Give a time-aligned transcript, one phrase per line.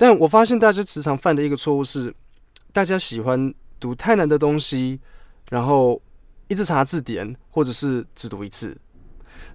[0.00, 2.14] 但我发现大家时常犯的一个错误是，
[2.72, 4.98] 大家喜欢读太难的东西，
[5.50, 6.00] 然后
[6.48, 8.74] 一直查字典，或者是只读一次。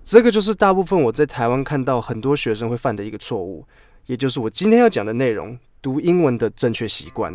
[0.03, 3.65] 这个就是大部分我在台湾看到很多学生会犯的一个错误，
[4.05, 7.33] 也就是我今天要讲的内容——读英文的正确习惯。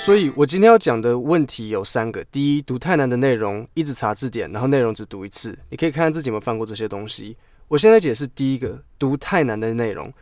[0.00, 5.58] 所以我今天要讲的问题有三个：第一，读太难的内容，一直查字典，然后内容只读一次。
[5.68, 7.36] 你可以看看自己有没有犯过这些东西。
[7.70, 10.12] 我先来解释第一个，读太难的内容。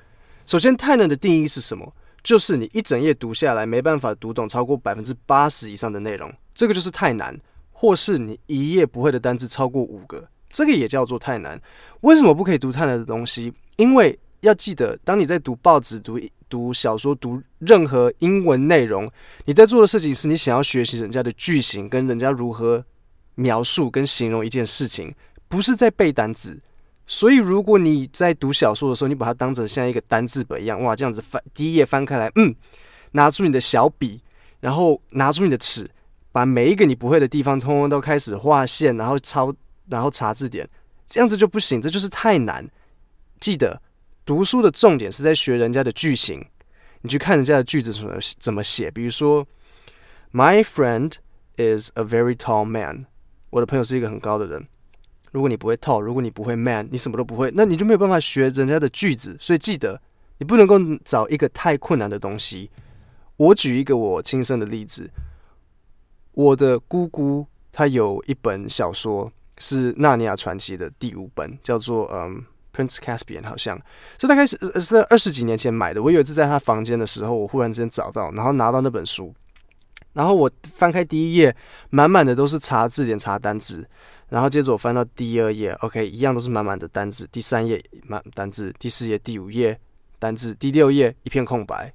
[0.45, 1.95] 首先，太难的定义是什么？
[2.23, 7.41] 就是你一整页读下来没办法读懂超过百分之八十以上的内容，这个就是太难。
[7.73, 11.59] 或是你一页不会的单字超过五个，这个也叫做太难。
[12.02, 13.51] 为什么不可以读太难的东西？
[13.77, 19.10] 因为要记得，当你在读报纸、读读小说、读任何英文内容，
[19.46, 22.85] 你在做的事情是你想要学习人家的句型，跟人家如何
[23.37, 25.15] 描述跟形容一件事情，
[25.49, 26.60] 不是在背单词。
[27.11, 32.55] 所以，如果你在读小说的时候，你把它当成像一个单字本一样，哇，这样子翻第一页翻开来，嗯，
[33.12, 34.23] 拿出你的小笔，
[34.60, 35.91] 然后拿出你的尺。
[36.30, 39.52] 把每一个你不会的地方，通通都开始画线，然后抄，
[39.88, 40.69] 然后查字典，
[41.07, 42.69] 这样子就不行，这就是太难。
[43.41, 43.80] 记得
[44.27, 46.45] 读书的重点是在学人家的句型，
[47.01, 48.91] 你去看人家的句子怎么怎么写。
[48.91, 49.47] 比如说
[50.30, 51.15] ，My friend
[51.57, 53.07] is a very tall man。
[53.51, 54.69] 我的朋友是一个很高的人。
[55.32, 59.37] 如果你不会套如果你不会 man，你什么都不会，那你就没有办法学人家的句子。
[59.38, 60.01] 所以记得，
[60.38, 62.70] 你不能够找一个太困难的东西。
[63.37, 65.10] 我举一个我亲身的例子。
[66.32, 72.41] 我的姑姑她有一本小说是《纳尼亚传奇》的第五本，叫做嗯
[72.76, 73.76] 《Prince Caspian》，好像
[74.20, 76.00] 是大概是是在二十几年前买的。
[76.00, 79.34] 我有一次在她房间的时候，我忽然之间找到，然后拿到那本书，
[80.12, 81.54] 然后我翻开第一页，
[81.91, 83.84] 满满的都是查字典、查单词，
[84.28, 87.26] 然后接着我翻到第二页，OK，一样都是满满的单字。
[87.32, 89.81] 第三页满单字，第四页、第五页
[90.19, 91.93] 单字，第六页一片空白。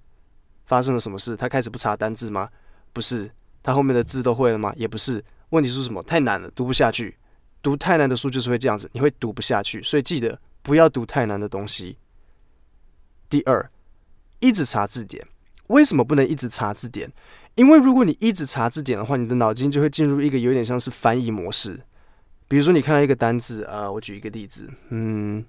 [0.65, 1.35] 发生了什么事？
[1.35, 2.49] 他开始不查单字吗？
[2.91, 3.29] 不是。
[3.61, 4.73] 他后面的字都会了吗？
[4.75, 5.23] 也不是。
[5.49, 6.01] 问题是什么？
[6.03, 7.17] 太难了，读不下去。
[7.61, 9.83] 读太难的书就是会这样子，你会读不下去。
[9.83, 11.97] 所以记得不要读太难的东西。
[13.29, 13.69] 第二，
[14.39, 15.27] 一直查字典。
[15.67, 17.11] 为什么不能一直查字典？
[17.55, 21.79] 因为如果你一直查字典的话，你的脑筋就会进入一个有点像是翻译模式。
[22.53, 25.43] 比如说，你看到一个单字，呃，我举一个例子，嗯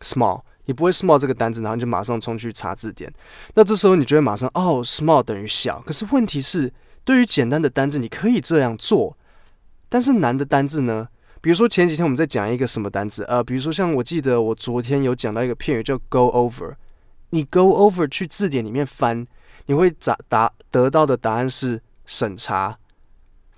[0.00, 3.12] ，small，你不会 small 这个单字，然后你就马上冲去查字典。
[3.52, 5.82] 那这时候你就会马上，哦，small 等于小。
[5.82, 6.72] 可是问题是。
[7.04, 9.14] 对于简单的单字，你可以这样做，
[9.90, 11.08] 但是难的单字呢？
[11.42, 13.24] 比如说前几天我们在讲一个什么单字？
[13.24, 16.72] 呃，比如说像我记得我昨天有讲到一个片语叫 “go over”，
[17.30, 19.26] 你 “go over” 去字典里面翻，
[19.66, 22.78] 你会答答得到的答案是审查、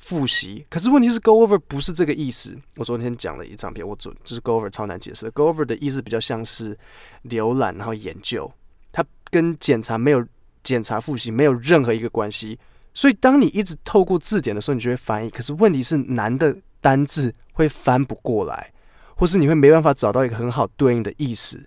[0.04, 0.66] 复习。
[0.68, 2.54] 可是问题是 “go over” 不是这个意思。
[2.76, 5.30] 我昨天讲了一张片，我昨就是 “go over” 超难解释。
[5.30, 6.76] “go over” 的意思比较像是
[7.24, 8.52] 浏览然后研究，
[8.92, 10.22] 它跟检查没有
[10.62, 12.58] 检查、复习没有任何一个关系。
[12.92, 15.30] 所以，当你一直透过字典的时候，你就会翻译。
[15.30, 18.72] 可是问题是，难的单字会翻不过来，
[19.16, 21.66] 或是你会没办法找到一个很好对应的意思。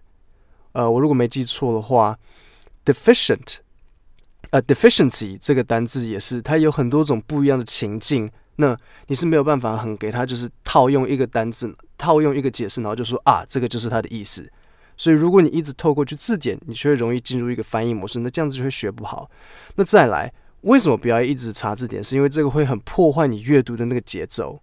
[0.74, 2.18] 呃，我如果没记错的话
[2.86, 3.58] ，deficient，
[4.52, 8.30] 呃，deficiency 这个单字也是，它有很多种不一样的情境。
[8.58, 8.76] 那
[9.08, 14.50] 你是没有办法很给它就是套用一个单字，套用一个解释，然后就说啊，这个就是它的意思。
[14.96, 19.30] 所以，如果你一直透过去字典，你就会容易进入一个翻译模式，那这样子就会学不好。
[19.76, 20.34] 那再来。
[20.62, 22.04] 为什么不要一直查字典？
[22.04, 24.60] 是因为这个会很破坏你阅读的那个节奏。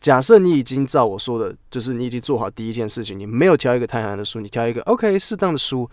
[0.00, 5.88] 假设你已经照我说的，就是你已经做好第一件事情，你没有挑一个太难的书，你挑一个 OK 适当的书。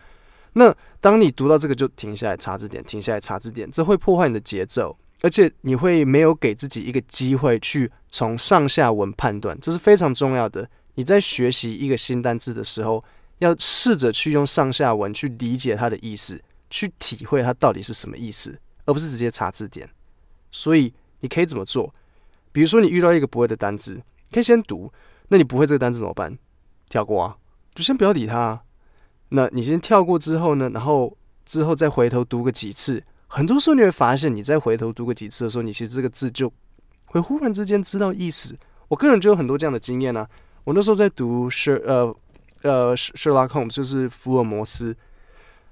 [0.58, 10.70] 那当你读到这个就停下来查字典，停下来查字典，这会破坏你的节奏，而且你会没有给自己一个机会去从上下文判断，这是非常重要的。
[10.96, 13.04] 你在学习一个新单词的时候，
[13.40, 18.60] 要试着去用上下文去理解它的意思，去体会它到底是什么意思。
[18.88, 19.90] 而不是直接查字典，
[20.52, 21.92] 所以你可以怎么做？
[22.52, 24.00] 比如说你遇到一个不会的单字，
[24.32, 24.94] 可以先读。
[25.30, 26.38] 那你不会这个单字怎么办？
[26.88, 27.36] 跳过啊，
[27.74, 28.62] 就先不要理它啊。
[29.30, 30.70] 那你先跳过之后呢？
[30.70, 33.04] 然后之后再回头读个几次。
[33.28, 36.52] 很多时候你会发现，你再回头读个几次的时候，你其实这个字就
[37.06, 38.56] 会忽然之间知道意思。
[38.88, 40.28] 我个人就有很多这样的经验啊。
[40.64, 42.16] 我那时候在读 Sher 呃
[42.62, 44.96] 呃 Sherlock Holmes，就是福尔摩斯。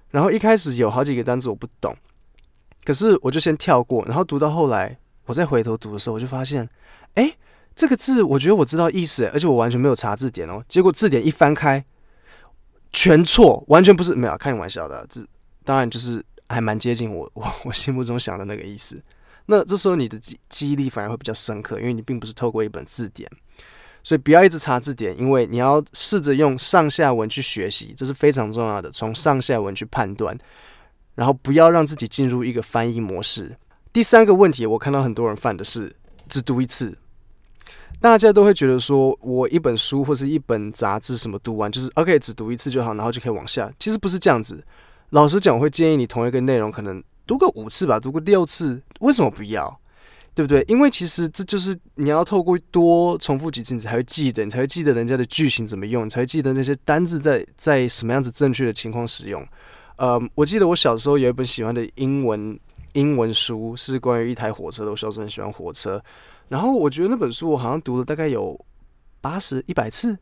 [0.10, 1.96] 然后一开始有好几个单词我不懂。
[2.84, 6.68] 可是我就先跳过，然后读到后来，我再回头读的时候，我就发现，
[7.14, 7.34] 哎，
[7.74, 10.62] 这个字我觉得我知道意思，而且我完全没有查字典哦。
[10.68, 11.84] 结果字典一翻开，
[12.94, 15.20] 全错，完全不是，没有，开你玩笑的，这
[15.66, 19.02] 当然就是还蛮接近我 我我心目中想的那个意思。
[19.48, 23.30] 那这时候你的记记忆力反而会比较深刻，因为你并不是透过一本字典。
[24.06, 28.92] 所以不要一直查字典，因为你要试着用上下文去学习，这是非常重要的。
[28.92, 30.38] 从上下文去判断，
[31.16, 33.56] 然后不要让自己进入一个翻译模式。
[33.94, 35.96] 第三个问题，我看到很多人犯的是
[36.28, 36.98] 只读一次。
[38.00, 43.72] 大家都会觉得说，我一本书或是一本杂志什么读完就是 OK，只读一次就好，然后就可以往下。
[43.80, 44.64] 其实不是这样子。
[45.12, 48.82] 老实讲，我会建议你同一个内容可能读个五次吧，读个六次。
[49.00, 49.80] 为什么不要？
[50.36, 50.66] 对不对？
[50.68, 59.48] 因为其实这就是你要透过多重复几次，你才会记得，你才会记得人家的句型怎么用，才会记得那些单字在在什么样子正确的情况使用。
[59.98, 62.60] 呃，我记得我小时候有一本喜欢的英文
[62.94, 64.92] 英文书，是关于一台火车的。
[64.92, 66.02] 我小时候很喜欢火车，
[66.50, 68.60] 然后我觉得那本书我好像读了大概有
[69.22, 70.18] 八十一百次，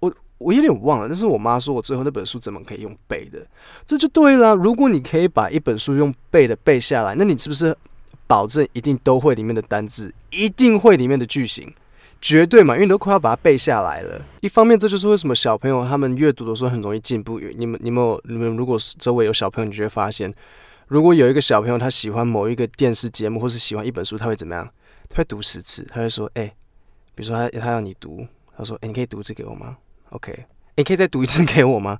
[0.00, 1.08] 我我有点忘了。
[1.08, 3.46] 但是我妈说我最后那本书怎么可以用背的？
[3.86, 4.54] 这就对了。
[4.54, 7.76] 如果你可以把一本书用背的背下来，那你是不是？
[8.24, 11.70] 保证一定都会里面的单字，一定会里面的句型，
[12.18, 14.22] 绝对嘛，因为你都快要把它背下来了。
[14.40, 17.38] 一方面，这就是为什么小朋友他们阅读的时候很容易进步。
[17.38, 20.32] 你们、你们、你们，如果是周围有小朋友，你就会发现，
[20.92, 24.70] 如果有一个小朋友他喜欢某一个电视节目，或是喜欢一本书，他会怎么样？
[25.08, 26.44] 他会读十次，他会说：“哎、
[27.14, 29.78] 比如说他他要你读，他说：‘哎、你可以读一次给我吗
[30.10, 30.44] ？’OK，
[30.76, 31.98] 你可以再读一次给我吗？”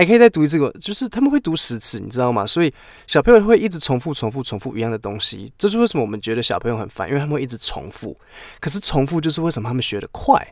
[0.00, 2.46] 还可以再读一次，就是他们会读十次，你知道吗？
[2.46, 2.72] 所以
[3.06, 5.52] 小朋友会一直重复、重复、重复一样的东西。
[5.58, 8.16] 这是为什么我们觉得小朋友很烦，因为他们会一直重复。
[8.60, 10.42] 可是重复就是为什么他们学得快。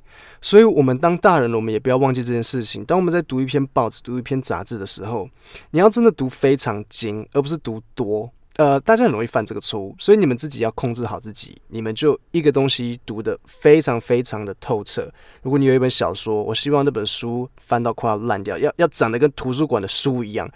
[0.43, 2.85] 所以我们当大人，我们也不要忘记这件事情。
[2.85, 5.27] 当我们在读一篇报纸、读一篇杂志的时候，
[5.71, 8.31] 你要真的读非常精，而不是读多。
[8.59, 11.57] 呃，大家很容易犯这个错误，所以你们自己要控制好自己。
[11.69, 15.09] 你们就一个东西读得非常非常的透彻。
[15.43, 20.51] 如果你有一本小说，我希望那本书翻到快要烂掉，要要长得跟图书馆的书一样，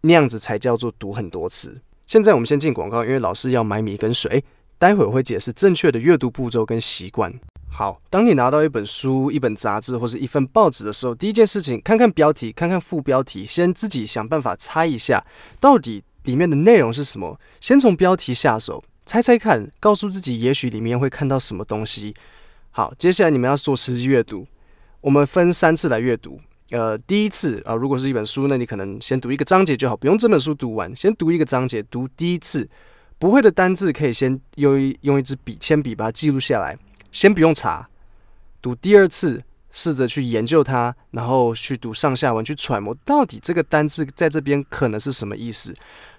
[0.00, 1.82] 那样子才叫做读很多次。
[2.06, 4.42] 现在我们先进广告，因为老师要买米跟水。
[4.78, 7.30] 待会儿会解释正确的阅读步骤跟习惯。
[7.70, 15.22] 好，当你拿到一本书、一本杂志或是一份报纸的时候，第一件事情，看看标题，看看副标题，先自己想办法猜一下，
[15.60, 16.02] 到底。
[16.24, 17.38] 里面的内容是什么？
[17.60, 22.14] 先从标题下手，猜猜看，告诉自己，也许里面会看到什么东西。
[22.70, 24.46] 好，接下来你们要做实际阅读。
[25.00, 26.40] 我们分三次来阅读。
[26.70, 32.68] 呃，第一次啊，如果是一本书，那你可能先读一个章节就好，不用这本书读完，先读一个章节，读第一次。
[33.18, 36.78] 不会的单字可以先用一用一支笔、铅笔把它记录下来，
[37.10, 37.88] 先不用查。
[38.62, 39.42] 读第二次。
[39.70, 45.74] 试着去研究它，然后去读上下文，去揣摩到底这个单字在这边可能是什么意思，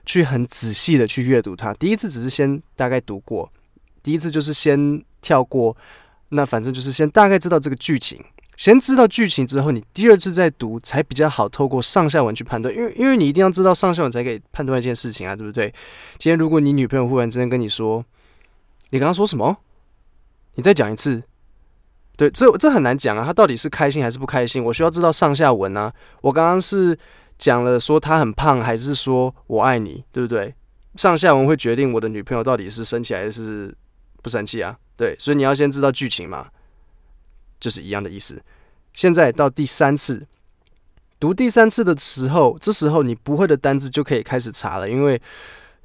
[0.06, 1.74] 去很仔细的去阅读它。
[1.74, 3.52] 第一次只是先大概读过，
[4.02, 5.76] 第一次就是先跳过，
[6.30, 8.24] 那反正就是先大概知道这个剧情，
[8.56, 15.68] 先知道剧情之后，你第二次再读才比较好透过上下文去判断，因为因为你一定要知道上下文才可以判断一件事情啊，对不对？
[16.18, 18.06] 今天如果你女朋友忽然之间跟你说，
[18.92, 19.58] 你刚刚说什么？
[20.56, 21.24] 你再讲一次。
[22.22, 24.64] 对，这这很难讲啊，他到底是开心还是不开心？
[24.64, 25.92] 我需要知道上下文啊。
[26.22, 26.96] 我刚刚是
[27.40, 30.54] 讲了说他很胖，还是说我爱你，对不对？
[30.98, 33.76] 上下文会决定我的女朋友到底是生气还是
[34.22, 34.78] 不生气啊？
[34.96, 36.46] 对，所以你要先知道剧情嘛，
[37.60, 38.40] 就是一样的意思。
[38.94, 40.28] 现在到第三次
[41.20, 45.20] 读第三次的时候，这时候你不会的单字就可以开始查了，因为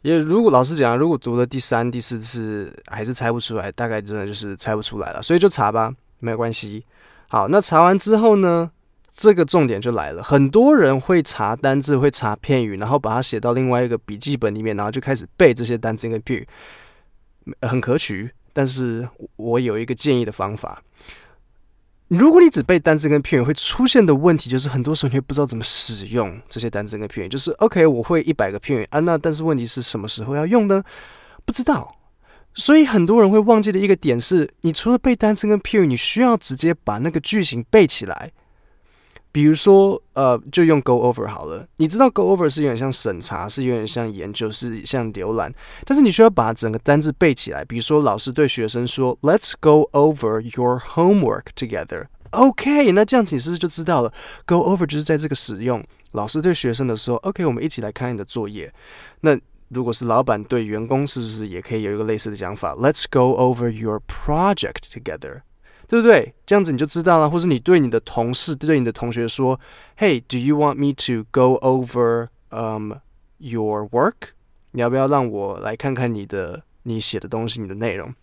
[0.03, 5.91] 也如果老实讲，如果读了第三、第四次还是猜不出来，大概真的就是猜不出来了，所以就查吧。
[6.19, 6.85] 没有关系，
[7.29, 8.71] 好，那查完之后呢，
[9.11, 10.23] 这个重点就来了。
[10.23, 16.49] 很多人会查单字，会查片语，然后把它写到另外一个笔记本里面，然后就开始背这些单字跟片语，
[17.63, 18.31] 很可取。
[18.53, 20.83] 但是我有一个建议的方法：
[22.09, 27.29] 如果你只背单字跟片语，会出现的问题就是，很多时候你会不知道怎么使用这些单字跟片语。
[27.29, 30.83] 就是 OK，我会一百个片语啊，那但是问题是什么时候要用呢？
[31.45, 31.96] 不知道。
[32.57, 38.33] 所以很多人会忘记的一个点是，你除了背单词跟片语，你需要直接把那个句型背起来。
[39.31, 41.69] 比如说，呃，就用 go over 好了。
[41.77, 45.53] 你知道 go over 是有点像审查，是有点像研究，是像浏览。
[45.85, 47.63] 但是你需要把整个单字背起来。
[47.63, 54.11] 比如说，老师对学生说：“Let's go over your homework together.” OK，那这样子你是不是就知道了
[54.47, 55.85] ？Go over 就是在这个使用。
[56.13, 58.73] 老师对学生的说：“OK，我们一起来看你的作业。”
[59.21, 65.43] 那如果是老板对员工，是不是也可以有一个类似的讲法？Let's go over your project together，
[65.89, 66.35] 对不对？
[66.47, 67.29] 这样子你就知道了。
[67.29, 69.59] 或是你对你的同事、对你的同学说
[69.99, 72.93] ：“Hey，do you want me to go over um
[73.39, 74.31] your work？”
[74.71, 78.15] 你要不要让我来看看你的你写的东西、你的内容？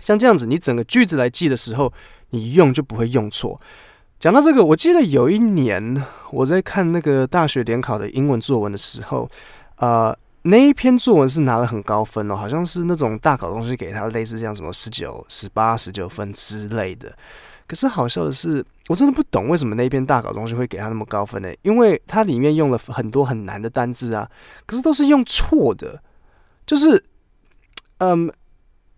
[0.00, 1.90] 像这样子，你整个句子来记的时候，
[2.30, 3.58] 你用就不会用错。
[4.20, 9.30] 讲到这个，我记得有一年我在看那个大学联考的英文作文的时候，
[9.76, 10.14] 呃。
[10.42, 17.12] 那一篇作文是拿了很高分哦，好像是那种大考东西给他类似这样什么十九、十八、十九分之类的。
[17.66, 21.48] 可是好笑的是，我真的不懂为什么那一篇大考东西会给他那么高分呢？
[21.62, 24.28] 因为它里面用了很多很难的单字啊，
[24.66, 26.02] 可是都是用错的。
[26.66, 27.02] 就是，
[27.98, 28.30] 嗯，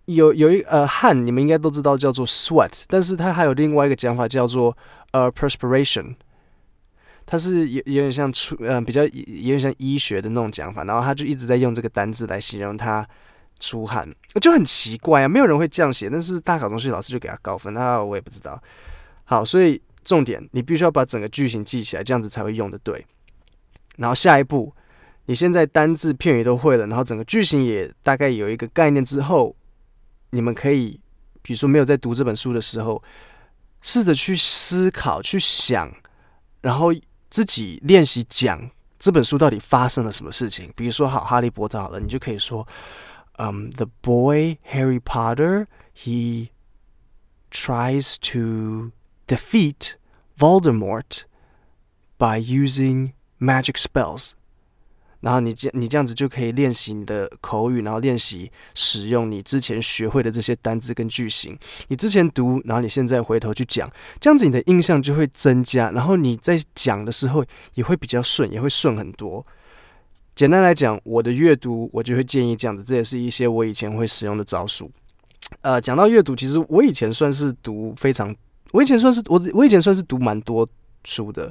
[0.07, 4.77] 有有一呃汗，你们应该都知道叫做 sweat，但是它还有另外一个讲法叫做
[5.13, 6.17] 呃 perspiration，
[7.27, 13.07] 它是有有点像出嗯、比较有点像医学的那种讲法，然后他就一直在用这个单字来形容他。
[13.61, 14.07] 出汗，
[14.43, 15.29] 就很奇怪啊！
[15.29, 18.61] 没有人会这样写，但是大考中心老师就给他高分，那我也不知道。
[19.23, 23.07] 好，所以重点，你必须要把整个句型记起来，这样子才会用得对。
[23.97, 24.75] 然后下一步，
[25.27, 29.55] 你现在单字片语都会了，然后整个句型也大概有一个概念之后，
[30.31, 31.01] 你们可以，
[31.41, 33.01] 比如说没有在读这本书的时候，
[33.81, 35.91] 试着去思考、去想，
[36.61, 36.93] 然后
[37.34, 40.72] 自己练习讲这本书到底发生了什么事情。
[40.76, 42.68] 比如说，好，哈利波特好了，你就可以说。
[43.38, 46.50] Um, the boy Harry Potter, he
[47.50, 48.92] tries to
[49.28, 49.96] defeat
[50.38, 51.24] Voldemort
[52.18, 54.34] by using magic spells.
[55.25, 61.59] 然后你这你这样子就可以练习你的口语，然后练习使用你之前学会的这些单字跟句型。
[61.89, 63.91] 你之前读，然后你现在回头去讲，
[64.21, 69.45] 这样子你的印象就会增加，然后你在讲的时候也会比较顺，也会顺很多。
[70.35, 74.91] 简单来讲，我的阅读我就会建议这样子，这也是一些我以前会使用的招数。
[75.63, 78.37] 呃，讲到阅读，其实我以前算是读非常，
[78.73, 80.69] 我以前算是我我以前算是读蛮多
[81.05, 81.51] 书的，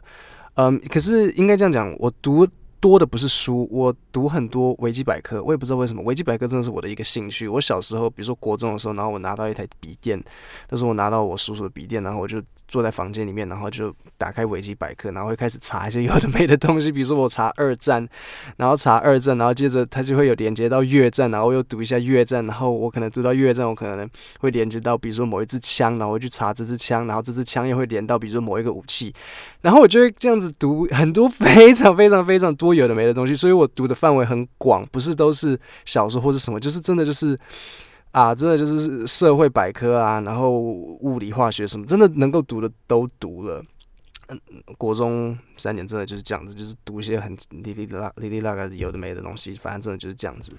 [0.58, 2.48] 嗯，可是应该这样讲，我读。
[2.84, 7.48] 多的不是书，我读很多维基百科，我也不知道为什么维基百科真的是我的一个兴趣。
[7.48, 10.22] 我小时候，比如说国中的时候，然后我拿到一台笔电，
[10.68, 18.06] 那是我拿到我叔叔的笔电，然后我就坐在房间里面，然后就打开维基百科，然后会开始查一些有的没的东西，比如说我查二战，
[18.58, 24.06] 然后查二战，然后接着它就会有连接到越战，然后又读一下越战，然后我可能读到越战，我可能
[24.42, 29.13] 会连接到比如说某一支枪，然后我去查这支枪，然后这支枪又会连到比如说某一个武器，
[29.62, 37.38] 然后我就会这样子读很多非常非常非常多有的没的东西，所以我读的范围很广，不是都是小说或是什么，就是真的就是
[38.12, 43.63] 啊，真的就是社会百科啊，然后物理化学什么，真的能够读的都读了。
[44.30, 44.39] 嗯，
[44.77, 50.53] 国中三年真的就是这样子，就是读一些很哩哩啦哩哩啦个有的没的东西，反正真的就是这样子。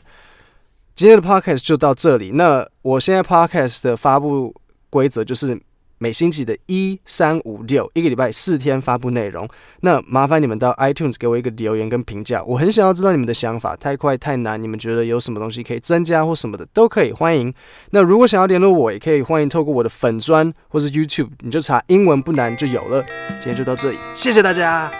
[0.95, 4.55] 今天的 podcast 就到这里，那我现在 podcast 的发布
[4.91, 5.61] 规则就是。
[5.99, 9.49] 每星期的一、三、五、六，一个礼拜四天发布内容。
[9.81, 13.75] 那麻烦你们到 iTunes 给我一个留言跟评价，我很想要知道你们的想法。
[13.77, 17.53] 太快太难，你们觉得有什么东西可以增加或什么的都可以，欢迎。
[17.91, 23.05] 那如果想要联络我，也可以欢迎透过我的粉砖或是 YouTube，你就查英文不难就有了。
[23.29, 24.91] 今天就到这里，谢谢大家。